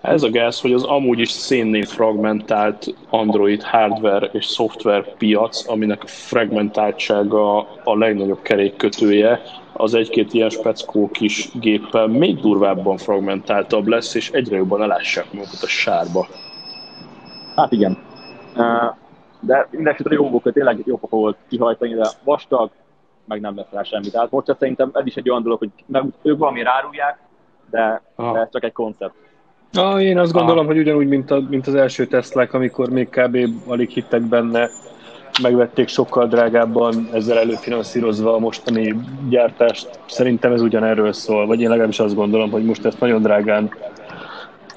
[0.00, 6.02] Ez a gáz, hogy az amúgy is szénné fragmentált Android hardware és szoftver piac, aminek
[6.02, 9.40] a fragmentáltsága a legnagyobb kerékkötője,
[9.78, 15.62] az egy-két ilyen speckó kis géppel még durvábban fragmentáltabb lesz, és egyre jobban elássák magukat
[15.62, 16.26] a sárba.
[17.56, 17.98] Hát igen.
[19.40, 22.70] De mindenesetre jó volt, tényleg jó volt kihajtani, de vastag,
[23.24, 24.10] meg nem lesz rá semmi.
[24.10, 27.18] Tehát most szerintem ez is egy olyan dolog, hogy meg, ők valami rárulják,
[27.70, 29.14] de, de ez csak egy koncept.
[29.72, 30.66] Ah, én azt gondolom, Aha.
[30.66, 33.36] hogy ugyanúgy, mint, a, mint az első Teslák, amikor még kb.
[33.66, 34.68] alig hittek benne,
[35.42, 40.00] megvették sokkal drágábban, ezzel előfinanszírozva a mostani gyártást.
[40.06, 43.70] Szerintem ez ugyanerről szól, vagy én legalábbis azt gondolom, hogy most ezt nagyon drágán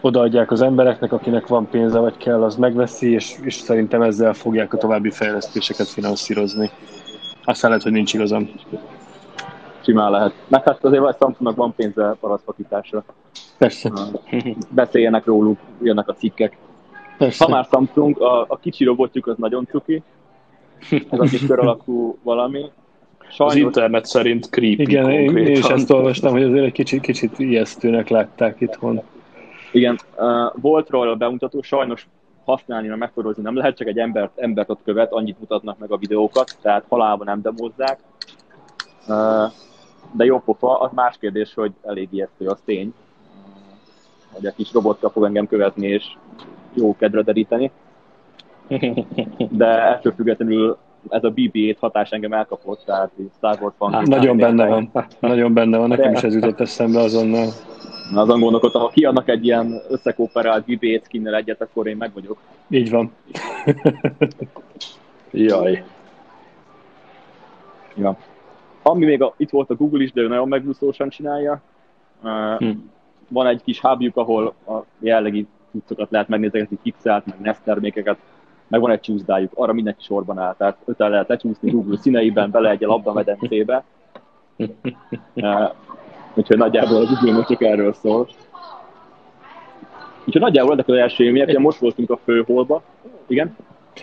[0.02, 4.74] odaadják az embereknek, akinek van pénze vagy kell, az megveszi, és, és szerintem ezzel fogják
[4.74, 6.70] a további fejlesztéseket finanszírozni.
[7.44, 8.50] Aztán lehet, hogy nincs igazam.
[9.84, 10.34] Simán lehet.
[10.48, 13.04] Meg hát azért a Samsungnak van pénze parasztfakításra.
[13.58, 13.92] Persze.
[14.70, 16.58] Beszéljenek róluk, jönnek a cikkek.
[17.18, 17.44] Persze.
[17.44, 20.04] Ha már Samsung, a, a kicsi robotjuk az nagyon cuki.
[21.12, 22.66] Ez a kis kör alakú valami.
[23.30, 23.56] Sajnos...
[23.56, 25.38] Az internet szerint creepy Igen, konkrétan.
[25.38, 29.02] én is ezt olvastam, hogy azért egy kicsit, kicsit ijesztőnek látták itthon.
[29.72, 32.08] Igen, uh, volt róla a bemutató, sajnos
[32.46, 35.98] használni, mert megfordulni nem lehet, csak egy embert, embert ott követ, annyit mutatnak meg a
[35.98, 38.00] videókat, tehát halálban nem demozzák.
[39.08, 39.52] Uh,
[40.12, 42.94] de jó pofa, az más kérdés, hogy elég ijesztő, az tény,
[44.32, 46.04] hogy a kis robotka fog engem követni, és
[46.74, 47.72] jó kedre deríteni.
[49.50, 50.78] De ettől függetlenül
[51.10, 53.94] ez a BB-8 hatás engem elkapott, tehát Star Wars fan.
[53.94, 57.48] Hát, nagyon benne van, nagyon benne van, nekem is ez jutott eszembe azonnal.
[58.16, 62.38] Azon gondolkodtam, ha kiadnak egy ilyen összekooperált BB-8 skinnel egyet, akkor én meg vagyok.
[62.70, 63.12] Így van.
[65.32, 65.84] Jaj.
[67.96, 68.18] Ja.
[68.82, 71.62] Ami még a, itt volt a Google is, de ő nagyon megúszósan csinálja.
[72.24, 72.70] Uh, hm.
[73.28, 78.18] Van egy kis hubjuk, ahol a jellegi cuccokat lehet megnézni, pixelt, meg NES termékeket,
[78.72, 82.70] meg van egy csúszdájuk, arra mindenki sorban áll, tehát ötel lehet lecsúszni Google színeiben, bele
[82.70, 83.84] egy labda medencébe.
[84.56, 84.70] Uh,
[86.36, 88.28] úgyhogy nagyjából az Google csak erről szól.
[90.26, 92.82] Úgyhogy nagyjából ezek az első élmények, most voltunk a főholba.
[93.28, 93.56] Igen?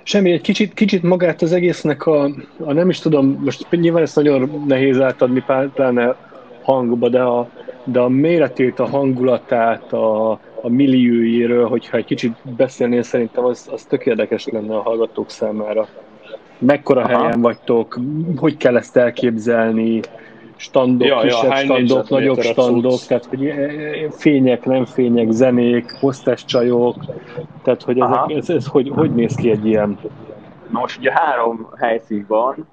[0.03, 2.25] Semmi, egy kicsit, kicsit magát az egésznek a,
[2.59, 6.17] a, nem is tudom, most nyilván ezt nagyon nehéz átadni, pláne
[6.63, 7.49] hangba, de a,
[7.93, 10.31] de a méretét, a hangulatát, a,
[10.63, 15.87] a milliójéről, hogyha egy kicsit beszélnél, szerintem az, az tök érdekes lenne a hallgatók számára.
[16.59, 17.19] Mekkora Aha.
[17.19, 17.99] helyen vagytok,
[18.37, 20.01] hogy kell ezt elképzelni,
[20.57, 25.93] standok, ja, kisebb ja, standok, nagyobb standok, tehát hogy eh, eh, fények, nem fények, zenék,
[26.01, 26.97] hoztás csajok,
[27.63, 29.99] tehát hogy ezek, ez, ez hogy, hogy néz ki egy ilyen?
[30.69, 32.67] Most ugye három helyszín van,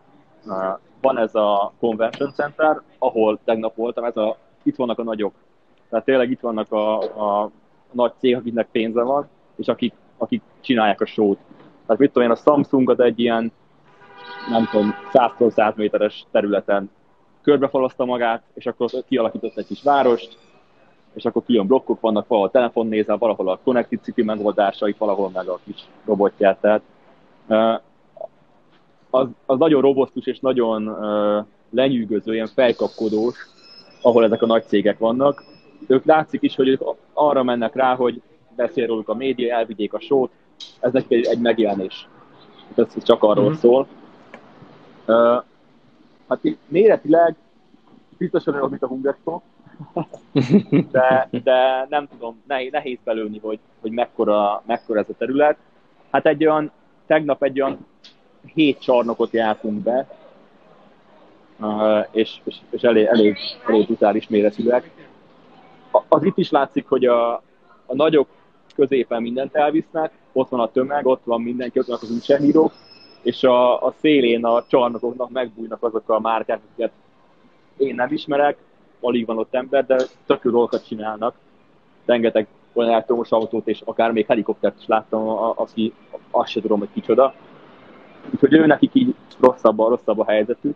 [1.01, 5.33] van ez a Convention Center, ahol tegnap voltam, ez a, itt vannak a nagyok.
[5.89, 7.51] Tehát tényleg itt vannak a, a,
[7.91, 11.39] nagy cégek, akiknek pénze van, és akik, akik csinálják a show-t.
[11.85, 13.51] Tehát mit tudom én, a Samsung az egy ilyen,
[14.49, 14.93] nem tudom,
[15.49, 16.89] 100 méteres területen
[17.41, 20.37] körbefalazta magát, és akkor kialakított egy kis várost,
[21.13, 25.59] és akkor külön blokkok vannak, valahol telefonnézel, valahol a Connected City megoldásait, valahol meg a
[25.63, 26.57] kis robotját.
[26.61, 26.81] Tehát
[29.09, 30.97] az, az nagyon robosztus és nagyon
[31.69, 33.35] lenyűgöző, ilyen fejkapkodós,
[34.05, 35.43] ahol ezek a nagy cégek vannak.
[35.87, 36.81] Ők látszik is, hogy ők
[37.13, 38.21] arra mennek rá, hogy
[38.55, 40.31] beszél róluk a média, elvigyék a sót,
[40.79, 42.07] ez egy, egy megjelenés.
[42.75, 43.53] Ez csak arról mm-hmm.
[43.53, 43.87] szól.
[45.07, 45.43] Uh,
[46.27, 47.35] hát méretileg
[48.17, 49.41] biztosan olyan, mint a Hungerstone,
[50.91, 55.57] de, de nem tudom, nehéz, nehéz belőni, hogy, hogy mekkora, mekkora ez a terület.
[56.11, 56.71] Hát egy olyan,
[57.05, 57.85] tegnap egy olyan
[58.53, 60.07] hét csarnokot jártunk be,
[62.11, 63.37] és, és, és elég, elég,
[63.67, 64.91] elég brutális méretűek.
[66.07, 67.33] Az itt is látszik, hogy a,
[67.85, 68.27] a nagyok
[68.75, 72.71] középen mindent elvisznek, ott van a tömeg, ott van mindenki, ott vannak az újságírók,
[73.21, 76.91] és a, a szélén a csarnokoknak megbújnak azok a márkák, akiket
[77.77, 78.57] én nem ismerek,
[78.99, 81.35] alig van ott ember, de tök dolgokat csinálnak.
[82.05, 85.93] Rengeteg olyan elektromos autót, és akár még helikoptert is láttam, aki
[86.31, 87.33] azt se tudom, hogy kicsoda.
[88.33, 90.75] Úgyhogy ő nekik így rosszabb rosszabb a helyzetük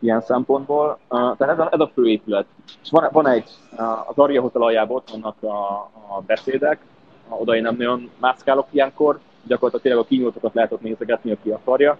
[0.00, 0.98] ilyen szempontból.
[1.08, 2.46] Uh, tehát ez a, ez a fő épület.
[2.82, 5.74] És van, van egy, uh, az Aria Hotel aljában ott vannak a,
[6.16, 6.78] a beszédek,
[7.28, 11.96] oda én nem nagyon mászkálok ilyenkor, gyakorlatilag tényleg a kinyújtokat lehet ott nézegetni, aki akarja.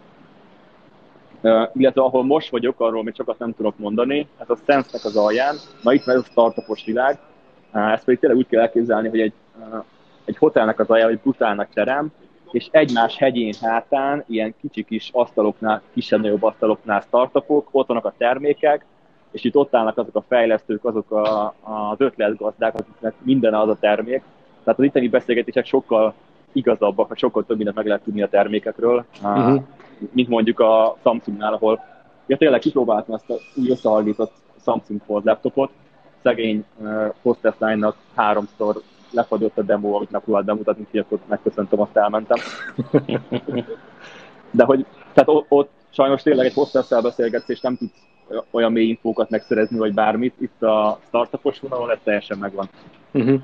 [1.42, 5.16] Uh, illetve ahol most vagyok, arról még sokat nem tudok mondani, ez a Sense-nek az
[5.16, 7.18] alján, na itt van ez a startupos világ,
[7.72, 9.84] uh, ezt pedig tényleg úgy kell elképzelni, hogy egy, uh,
[10.24, 12.12] egy hotelnek az alján, egy brutálnak terem,
[12.50, 18.84] és egymás hegyén hátán ilyen kicsi kis asztaloknál, kisebb-nagyobb asztaloknál startupok, ott vannak a termékek,
[19.30, 23.76] és itt ott állnak azok a fejlesztők, azok a, az ötletgazdák, akiknek minden az a
[23.80, 24.22] termék.
[24.64, 26.14] Tehát az itteni beszélgetések sokkal
[26.52, 29.62] igazabbak, vagy sokkal több mindent meg lehet tudni a termékekről, uh-huh.
[30.12, 31.80] mint mondjuk a Samsungnál, ahol
[32.26, 34.32] ja, tényleg kipróbáltam ezt a új összehallított
[34.64, 35.70] Samsung Fold laptopot,
[36.22, 38.82] szegény uh, hostess line-nak háromszor
[39.16, 42.38] lefagyott a demo, amit megpróbált bemutatni, úgyhogy akkor megköszöntöm, azt elmentem.
[44.50, 48.06] De hogy, tehát ott, sajnos tényleg egy hostesszel beszélgetsz, és nem tudsz
[48.50, 50.34] olyan mély infókat megszerezni, vagy bármit.
[50.38, 52.68] Itt a startupos vonalon ez teljesen megvan.
[53.12, 53.40] Uh-huh.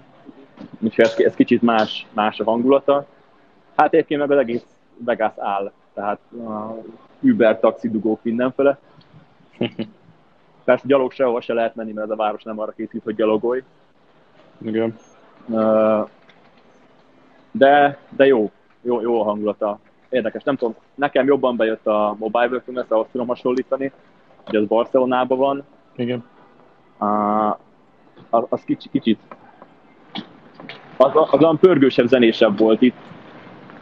[0.81, 3.07] Úgyhogy ez, ez kicsit más, más a hangulata.
[3.77, 4.65] Hát egyébként meg az egész
[4.97, 6.85] Vegas áll, tehát uh,
[7.21, 8.79] Uber, taxi, dugók mindenfele.
[10.65, 13.63] Persze gyalog sehova se lehet menni, mert ez a város nem arra készít, hogy gyalogolj.
[14.59, 14.99] Igen.
[17.53, 18.51] De, de jó,
[18.83, 19.79] jó, jó a hangulata.
[20.09, 23.93] Érdekes, nem tudom, nekem jobban bejött a Mobile World Congress, ahhoz tudom hasonlítani,
[24.45, 25.65] hogy az Barcelonában van.
[25.97, 26.25] Igen.
[27.01, 27.57] Uh,
[28.31, 29.19] az, az kicsit, kicsit
[30.97, 32.97] az, az olyan pörgősebb, zenésebb volt itt.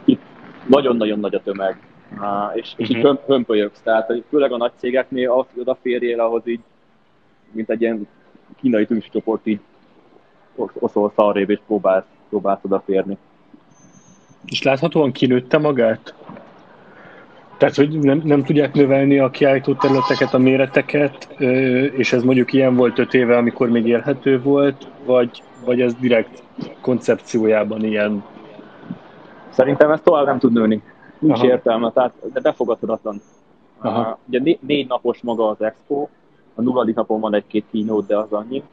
[0.05, 0.21] Itt
[0.67, 1.79] nagyon-nagyon nagy a tömeg.
[2.11, 2.97] Uh, és, és uh-huh.
[2.97, 3.31] így mhm.
[3.31, 3.81] hömpölyögsz.
[3.81, 6.59] Tehát főleg a nagy cégeknél az, hogy odaférjél, ahhoz így,
[7.51, 8.07] mint egy ilyen
[8.55, 9.59] kínai csoport így
[10.79, 13.17] oszol szarrébb, és próbálsz, próbálsz odaférni.
[14.45, 16.15] És láthatóan kinőtte magát?
[17.57, 21.29] Tehát, hogy nem, nem tudják növelni a kiállító területeket, a méreteket,
[21.97, 26.43] és ez mondjuk ilyen volt öt éve, amikor még élhető volt, vagy, vagy ez direkt
[26.81, 28.23] koncepciójában ilyen?
[29.49, 30.83] Szerintem ez tovább nem tud nőni.
[31.19, 31.47] Nincs Aha.
[31.47, 33.21] értelme, tehát de befogadhatatlan.
[33.79, 34.09] Aha.
[34.09, 36.07] Uh, ugye né- négy napos maga az expo,
[36.55, 38.63] a nulladik napon van egy-két keynote, de az annyi.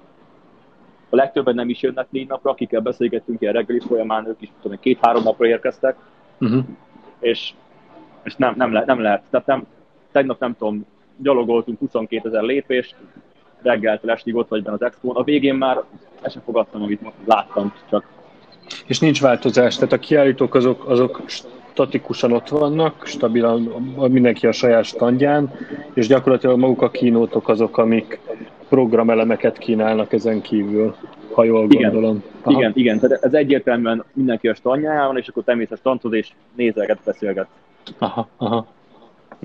[1.11, 4.79] A legtöbben nem is jönnek négy napra, akikkel beszélgettünk ilyen reggeli folyamán, ők is tudom,
[4.81, 5.97] két-három napra érkeztek,
[6.39, 6.65] uh-huh.
[7.21, 7.53] és
[8.29, 9.23] és nem, nem, le, nem lehet.
[9.31, 9.67] Tehát nem,
[10.13, 12.95] tegnap nem tudom, gyalogoltunk 22 ezer lépést,
[13.63, 15.83] reggeltől estig ott vagy benne az expo A végén már
[16.21, 18.05] el sem fogadtam, amit láttam, csak.
[18.87, 23.61] És nincs változás, tehát a kiállítók azok, azok statikusan ott vannak, stabilan
[24.11, 25.53] mindenki a saját standján,
[25.95, 28.21] és gyakorlatilag maguk a kínótok azok, amik
[28.69, 30.95] programelemeket kínálnak ezen kívül,
[31.33, 32.23] ha jól igen, gondolom.
[32.43, 32.59] Aha.
[32.59, 36.99] Igen, igen, tehát ez egyértelműen mindenki a standjáján van, és akkor természetesen standhoz és nézelget,
[37.05, 37.47] beszélget.
[37.99, 38.67] Aha, aha.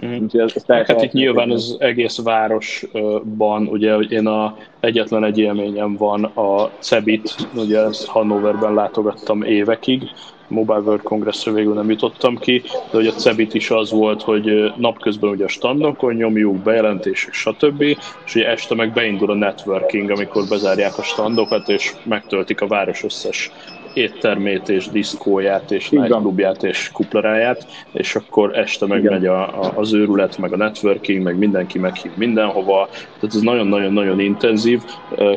[0.06, 0.26] Mm.
[0.32, 5.96] Ez, ez hát itt nyilván az egész városban, ugye hogy én a, egyetlen egy élményem
[5.96, 10.04] van a Cebit, ugye ezt Hannoverben látogattam évekig,
[10.48, 14.74] Mobile World Congressre végül nem jutottam ki, de hogy a Cebit is az volt, hogy
[14.78, 17.82] napközben ugye a standokon nyomjuk, bejelentések, stb.
[18.26, 23.04] És ugye este meg beindul a networking, amikor bezárják a standokat, és megtöltik a város
[23.04, 23.52] összes
[23.94, 30.38] éttermét és diszkóját és nightclubját és kuplaráját, és akkor este megmegy a, a, az őrület,
[30.38, 34.82] meg a networking, meg mindenki meghív mindenhova, tehát ez nagyon-nagyon-nagyon intenzív.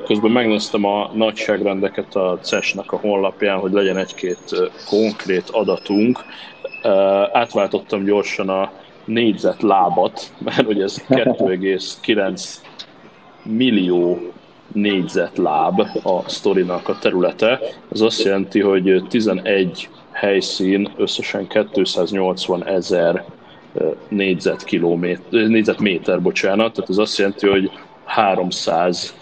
[0.06, 6.24] Közben megnéztem a nagyságrendeket a CES-nek a honlapján, hogy legyen egy-két konkrét adatunk.
[7.32, 8.72] Átváltottam gyorsan a
[9.04, 12.54] négyzet lábat, mert ugye ez 2,9
[13.42, 14.32] millió
[14.76, 17.60] négyzetláb a sztorinak a területe.
[17.92, 23.24] Ez azt jelenti, hogy 11 helyszín összesen 280 ezer
[24.08, 27.70] négyzetkilométer, négyzetméter, bocsánat, tehát ez azt jelenti, hogy
[28.04, 29.14] 300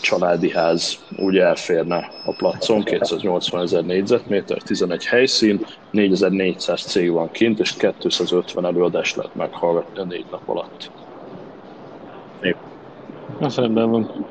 [0.00, 7.58] családi ház úgy elférne a placon, 280 ezer négyzetméter, 11 helyszín, 4400 cég van kint,
[7.58, 10.90] és 250 előadást lehet meghallgatni a négy nap alatt.
[12.40, 12.56] Szép.
[13.38, 14.26] Na, rendben van.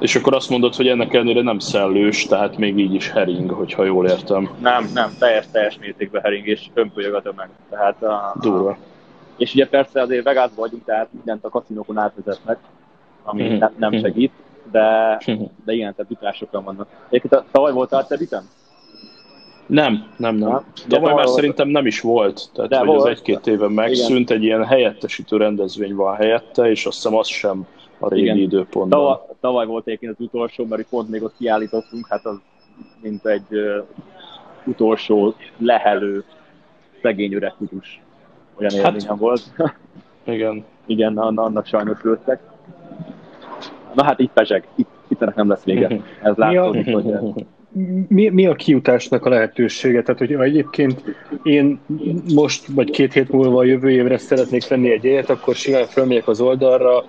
[0.00, 3.84] És akkor azt mondod, hogy ennek ellenére nem szellős, tehát még így is hering, hogyha
[3.84, 4.50] jól értem.
[4.60, 7.48] Nem, nem, teljes, teljes mértékben hering, és hömpölyög a tömeg.
[7.70, 8.76] Tehát a, Durva.
[9.36, 12.58] És ugye persze azért Vegas vagyunk, tehát mindent a kaszinókon átvezetnek,
[13.22, 13.58] ami mm-hmm.
[13.58, 14.32] nem, nem segít,
[14.70, 15.42] de, mhm.
[15.64, 16.88] de igen, tehát ütásokra vannak.
[17.08, 18.48] Egyébként tavaly voltál te ütem?
[19.66, 20.50] Nem, nem, nem.
[20.50, 20.64] Ha?
[20.88, 22.50] Tavaly már szerintem nem is volt.
[22.54, 23.00] Tehát, de hogy volt.
[23.00, 24.36] az egy-két éve megszűnt, igen.
[24.36, 27.66] egy ilyen helyettesítő rendezvény van helyette, és azt hiszem az sem
[27.98, 28.36] a régi Igen.
[28.36, 29.00] időpontban.
[29.00, 32.40] Tavaly, tavaly volt egyébként az utolsó, mert pont még ott kiállítottunk, hát az
[33.00, 33.86] mint egy uh,
[34.64, 36.24] utolsó lehelő
[37.02, 38.00] szegény öreg kutyus.
[38.58, 39.42] Olyan hát, élményem volt.
[40.24, 40.64] Igen.
[40.86, 42.40] Igen, annak sajnos lőttek.
[43.94, 45.88] Na hát itt pezseg, itt, itt ennek nem lesz vége.
[46.22, 47.46] Ez a, hogy...
[48.08, 50.02] Mi, mi a kiutásnak a lehetősége?
[50.02, 51.02] Tehát, hogy egyébként
[51.42, 51.80] én
[52.34, 56.28] most, vagy két hét múlva a jövő évre szeretnék venni egy élet, akkor simán felmegyek
[56.28, 57.04] az oldalra,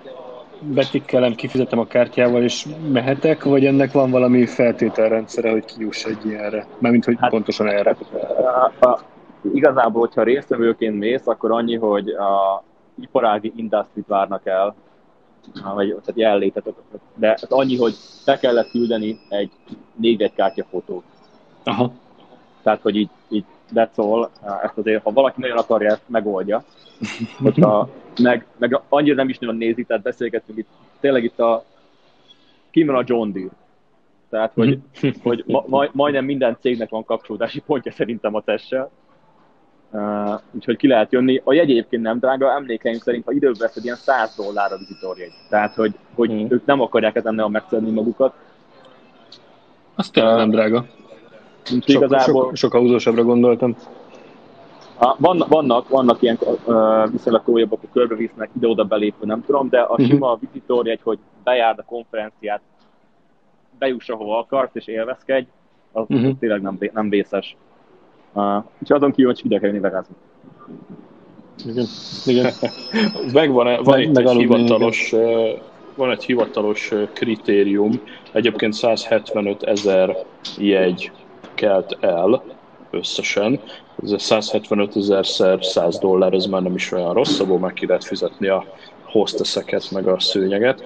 [0.62, 6.66] betikkelem, kifizetem a kártyával, és mehetek, vagy ennek van valami feltételrendszere, hogy kijuss egy ilyenre?
[6.78, 7.96] Mármint, hogy hát, pontosan erre.
[8.80, 9.00] A, a,
[9.54, 12.62] igazából, hogyha résztvevőként mész, akkor annyi, hogy a
[13.00, 14.74] iparági industrit várnak el,
[15.74, 16.72] vagy tehát jelenlétet,
[17.14, 17.94] de hát annyi, hogy
[18.24, 19.50] be kellett küldeni egy
[19.96, 21.04] négy kártya fotót.
[21.64, 21.92] Aha.
[22.62, 23.44] Tehát, hogy így, így
[23.74, 24.30] that's all.
[24.62, 26.64] Ezt azért, ha valaki nagyon akarja, ezt megoldja.
[27.42, 27.88] Hogyha
[28.22, 30.68] meg, meg annyira nem is nagyon nézi, tehát beszélgetünk itt,
[31.00, 31.64] tényleg itt a
[32.70, 33.50] ki van a John Deere.
[34.30, 34.78] Tehát, hogy,
[35.22, 38.90] hogy ma, majdnem minden cégnek van kapcsolódási pontja szerintem a tessel.
[39.92, 41.40] Uh, úgyhogy ki lehet jönni.
[41.44, 45.32] A jegy egyébként nem drága, emlékeim szerint, ha időbe veszed, ilyen 100 dollár a vizitorjegy.
[45.48, 46.46] Tehát, hogy, hogy hmm.
[46.48, 48.34] ők nem akarják ezen a megszedni magukat.
[49.94, 50.86] Azt tényleg nem drága.
[51.62, 52.44] Sok, igazából...
[52.44, 53.76] sok, sok autósabbra gondoltam.
[55.18, 59.90] Vannak, vannak, vannak ilyen uh, viszonylag komolyabbak, akkor körbevisznek ide-oda belépve, nem tudom, de a
[59.90, 60.06] uh-huh.
[60.06, 62.60] sima vizitorjegy, hogy bejárd a konferenciát,
[63.78, 65.46] bejuss ahova akarsz és élvezkedj,
[65.92, 66.38] az uh-huh.
[66.38, 67.56] tényleg nem, nem vészes.
[68.32, 70.14] Uh, és azon kívül, hogy ide kell jönni vegázni.
[71.66, 71.86] Igen.
[72.26, 72.52] Igen.
[73.32, 75.14] Megvan, van itt egy hivatalos,
[75.94, 78.00] van egy hivatalos kritérium,
[78.32, 80.16] egyébként 175 ezer
[80.58, 81.12] jegy
[81.60, 82.42] kelt el
[82.90, 83.60] összesen,
[84.02, 88.04] ez 175 ezerszer 100 dollár, ez már nem is olyan rossz, abból meg ki lehet
[88.04, 88.64] fizetni a
[89.04, 90.82] hostesseket, meg a szőnyeget.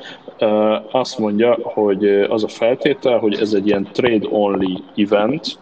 [0.90, 5.58] Azt mondja, hogy az a feltétel, hogy ez egy ilyen trade-only event,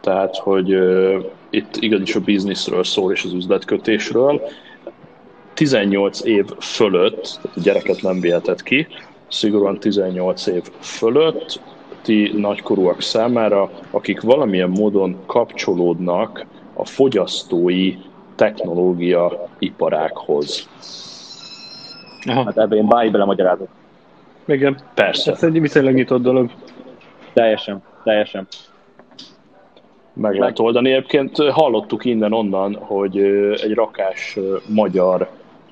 [0.00, 0.68] tehát, hogy
[1.50, 4.40] itt igenis a bizniszről szól és az üzletkötésről.
[5.54, 8.86] 18 év fölött, tehát a gyereket nem vihetett ki,
[9.28, 11.60] szigorúan 18 év fölött
[12.02, 17.94] ti nagykorúak számára, akik valamilyen módon kapcsolódnak a fogyasztói
[18.34, 20.68] technológia iparákhoz.
[22.28, 22.44] Aha.
[22.44, 23.68] Hát ebben én bármi bele magyarázok.
[24.44, 24.78] Igen.
[24.94, 25.32] Persze.
[25.32, 26.50] Ez egy viszonylag nyitott dolog.
[27.32, 28.46] Teljesen, teljesen.
[30.12, 30.92] Meg lehet oldani.
[30.92, 33.18] Egyébként hallottuk innen-onnan, hogy
[33.62, 35.28] egy rakás magyar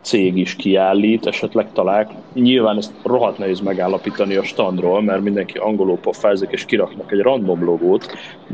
[0.09, 2.11] cég is kiállít, esetleg talál.
[2.33, 7.65] Nyilván ezt rohadt nehéz megállapítani a standról, mert mindenki angolul pofázik és kiraknak egy random
[7.65, 8.07] logót,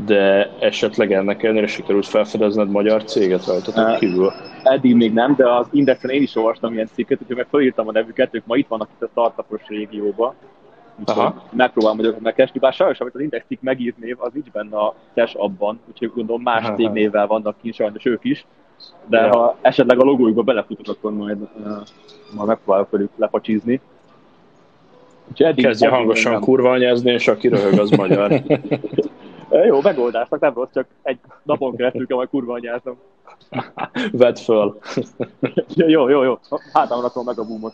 [0.05, 4.31] de esetleg ennek ellenére sikerült felfedezned magyar céget rajtatok kívül.
[4.63, 7.91] Eddig még nem, de az Indexen én is olvastam ilyen cikket, úgyhogy meg felírtam a
[7.91, 10.33] nevüket, ők ma itt vannak itt a startupos régióban,
[10.99, 14.77] Úgyhogy megpróbálom magyarokat megkeresni, bár sajnos, amit az Index cikk megírt név, az nincs benne
[14.77, 18.45] a TES abban, úgyhogy gondolom más cégnévvel vannak kint sajnos ők is
[19.05, 19.37] de ja.
[19.37, 21.77] ha esetleg a logójukba belefutok, akkor majd, uh,
[22.35, 23.81] majd megpróbálok velük lepacsizni.
[25.33, 26.41] Kezdje hangosan nem.
[26.41, 28.31] kurva anyázni, és aki röhög, az magyar.
[29.67, 32.97] Jó, megoldásnak nem rossz, csak egy napon keresztül kell majd kurva anyáznom.
[34.11, 34.79] Vedd föl.
[35.75, 36.39] jó, jó, jó.
[36.73, 37.73] Hátam rakom meg a boomot.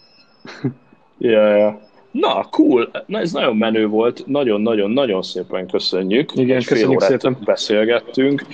[1.18, 1.80] Ja, ja.
[2.12, 2.92] Na, cool.
[3.06, 4.24] Na, ez nagyon menő volt.
[4.26, 6.32] Nagyon-nagyon-nagyon szépen köszönjük.
[6.36, 7.38] Igen, köszönjük szépen.
[7.46, 8.46] beszélgettünk.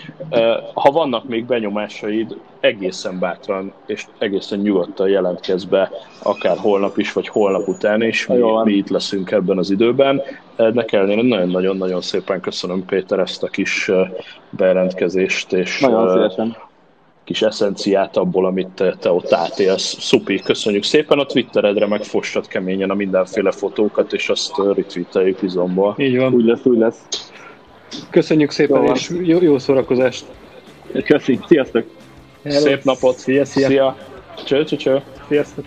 [0.73, 5.91] Ha vannak még benyomásaid, egészen bátran és egészen nyugodtan jelentkezz be,
[6.23, 8.27] akár holnap is, vagy holnap után is.
[8.27, 10.21] Mi, mi itt leszünk ebben az időben.
[10.55, 13.91] Ennek ellenére nagyon-nagyon-nagyon szépen köszönöm Péter ezt a kis
[14.49, 15.53] bejelentkezést.
[15.53, 16.66] És nagyon szívesen
[17.27, 19.97] kis eszenciát abból, amit te, te ott átélsz.
[19.99, 25.95] Szupi, köszönjük szépen, a Twitteredre meg fossad keményen a mindenféle fotókat, és azt retweeteljük izomból.
[25.97, 26.33] Így van.
[26.33, 27.31] Úgy lesz, úgy lesz.
[28.09, 30.25] Köszönjük szépen, jó, és jó, jó szórakozást!
[31.03, 31.85] Köszi, sziasztok!
[32.43, 32.59] Hello.
[32.59, 33.17] Szép napot!
[33.17, 33.67] Szia, szia!
[33.67, 33.97] szia.
[34.45, 35.01] Cső, cső, cső!
[35.27, 35.65] Sziasztok!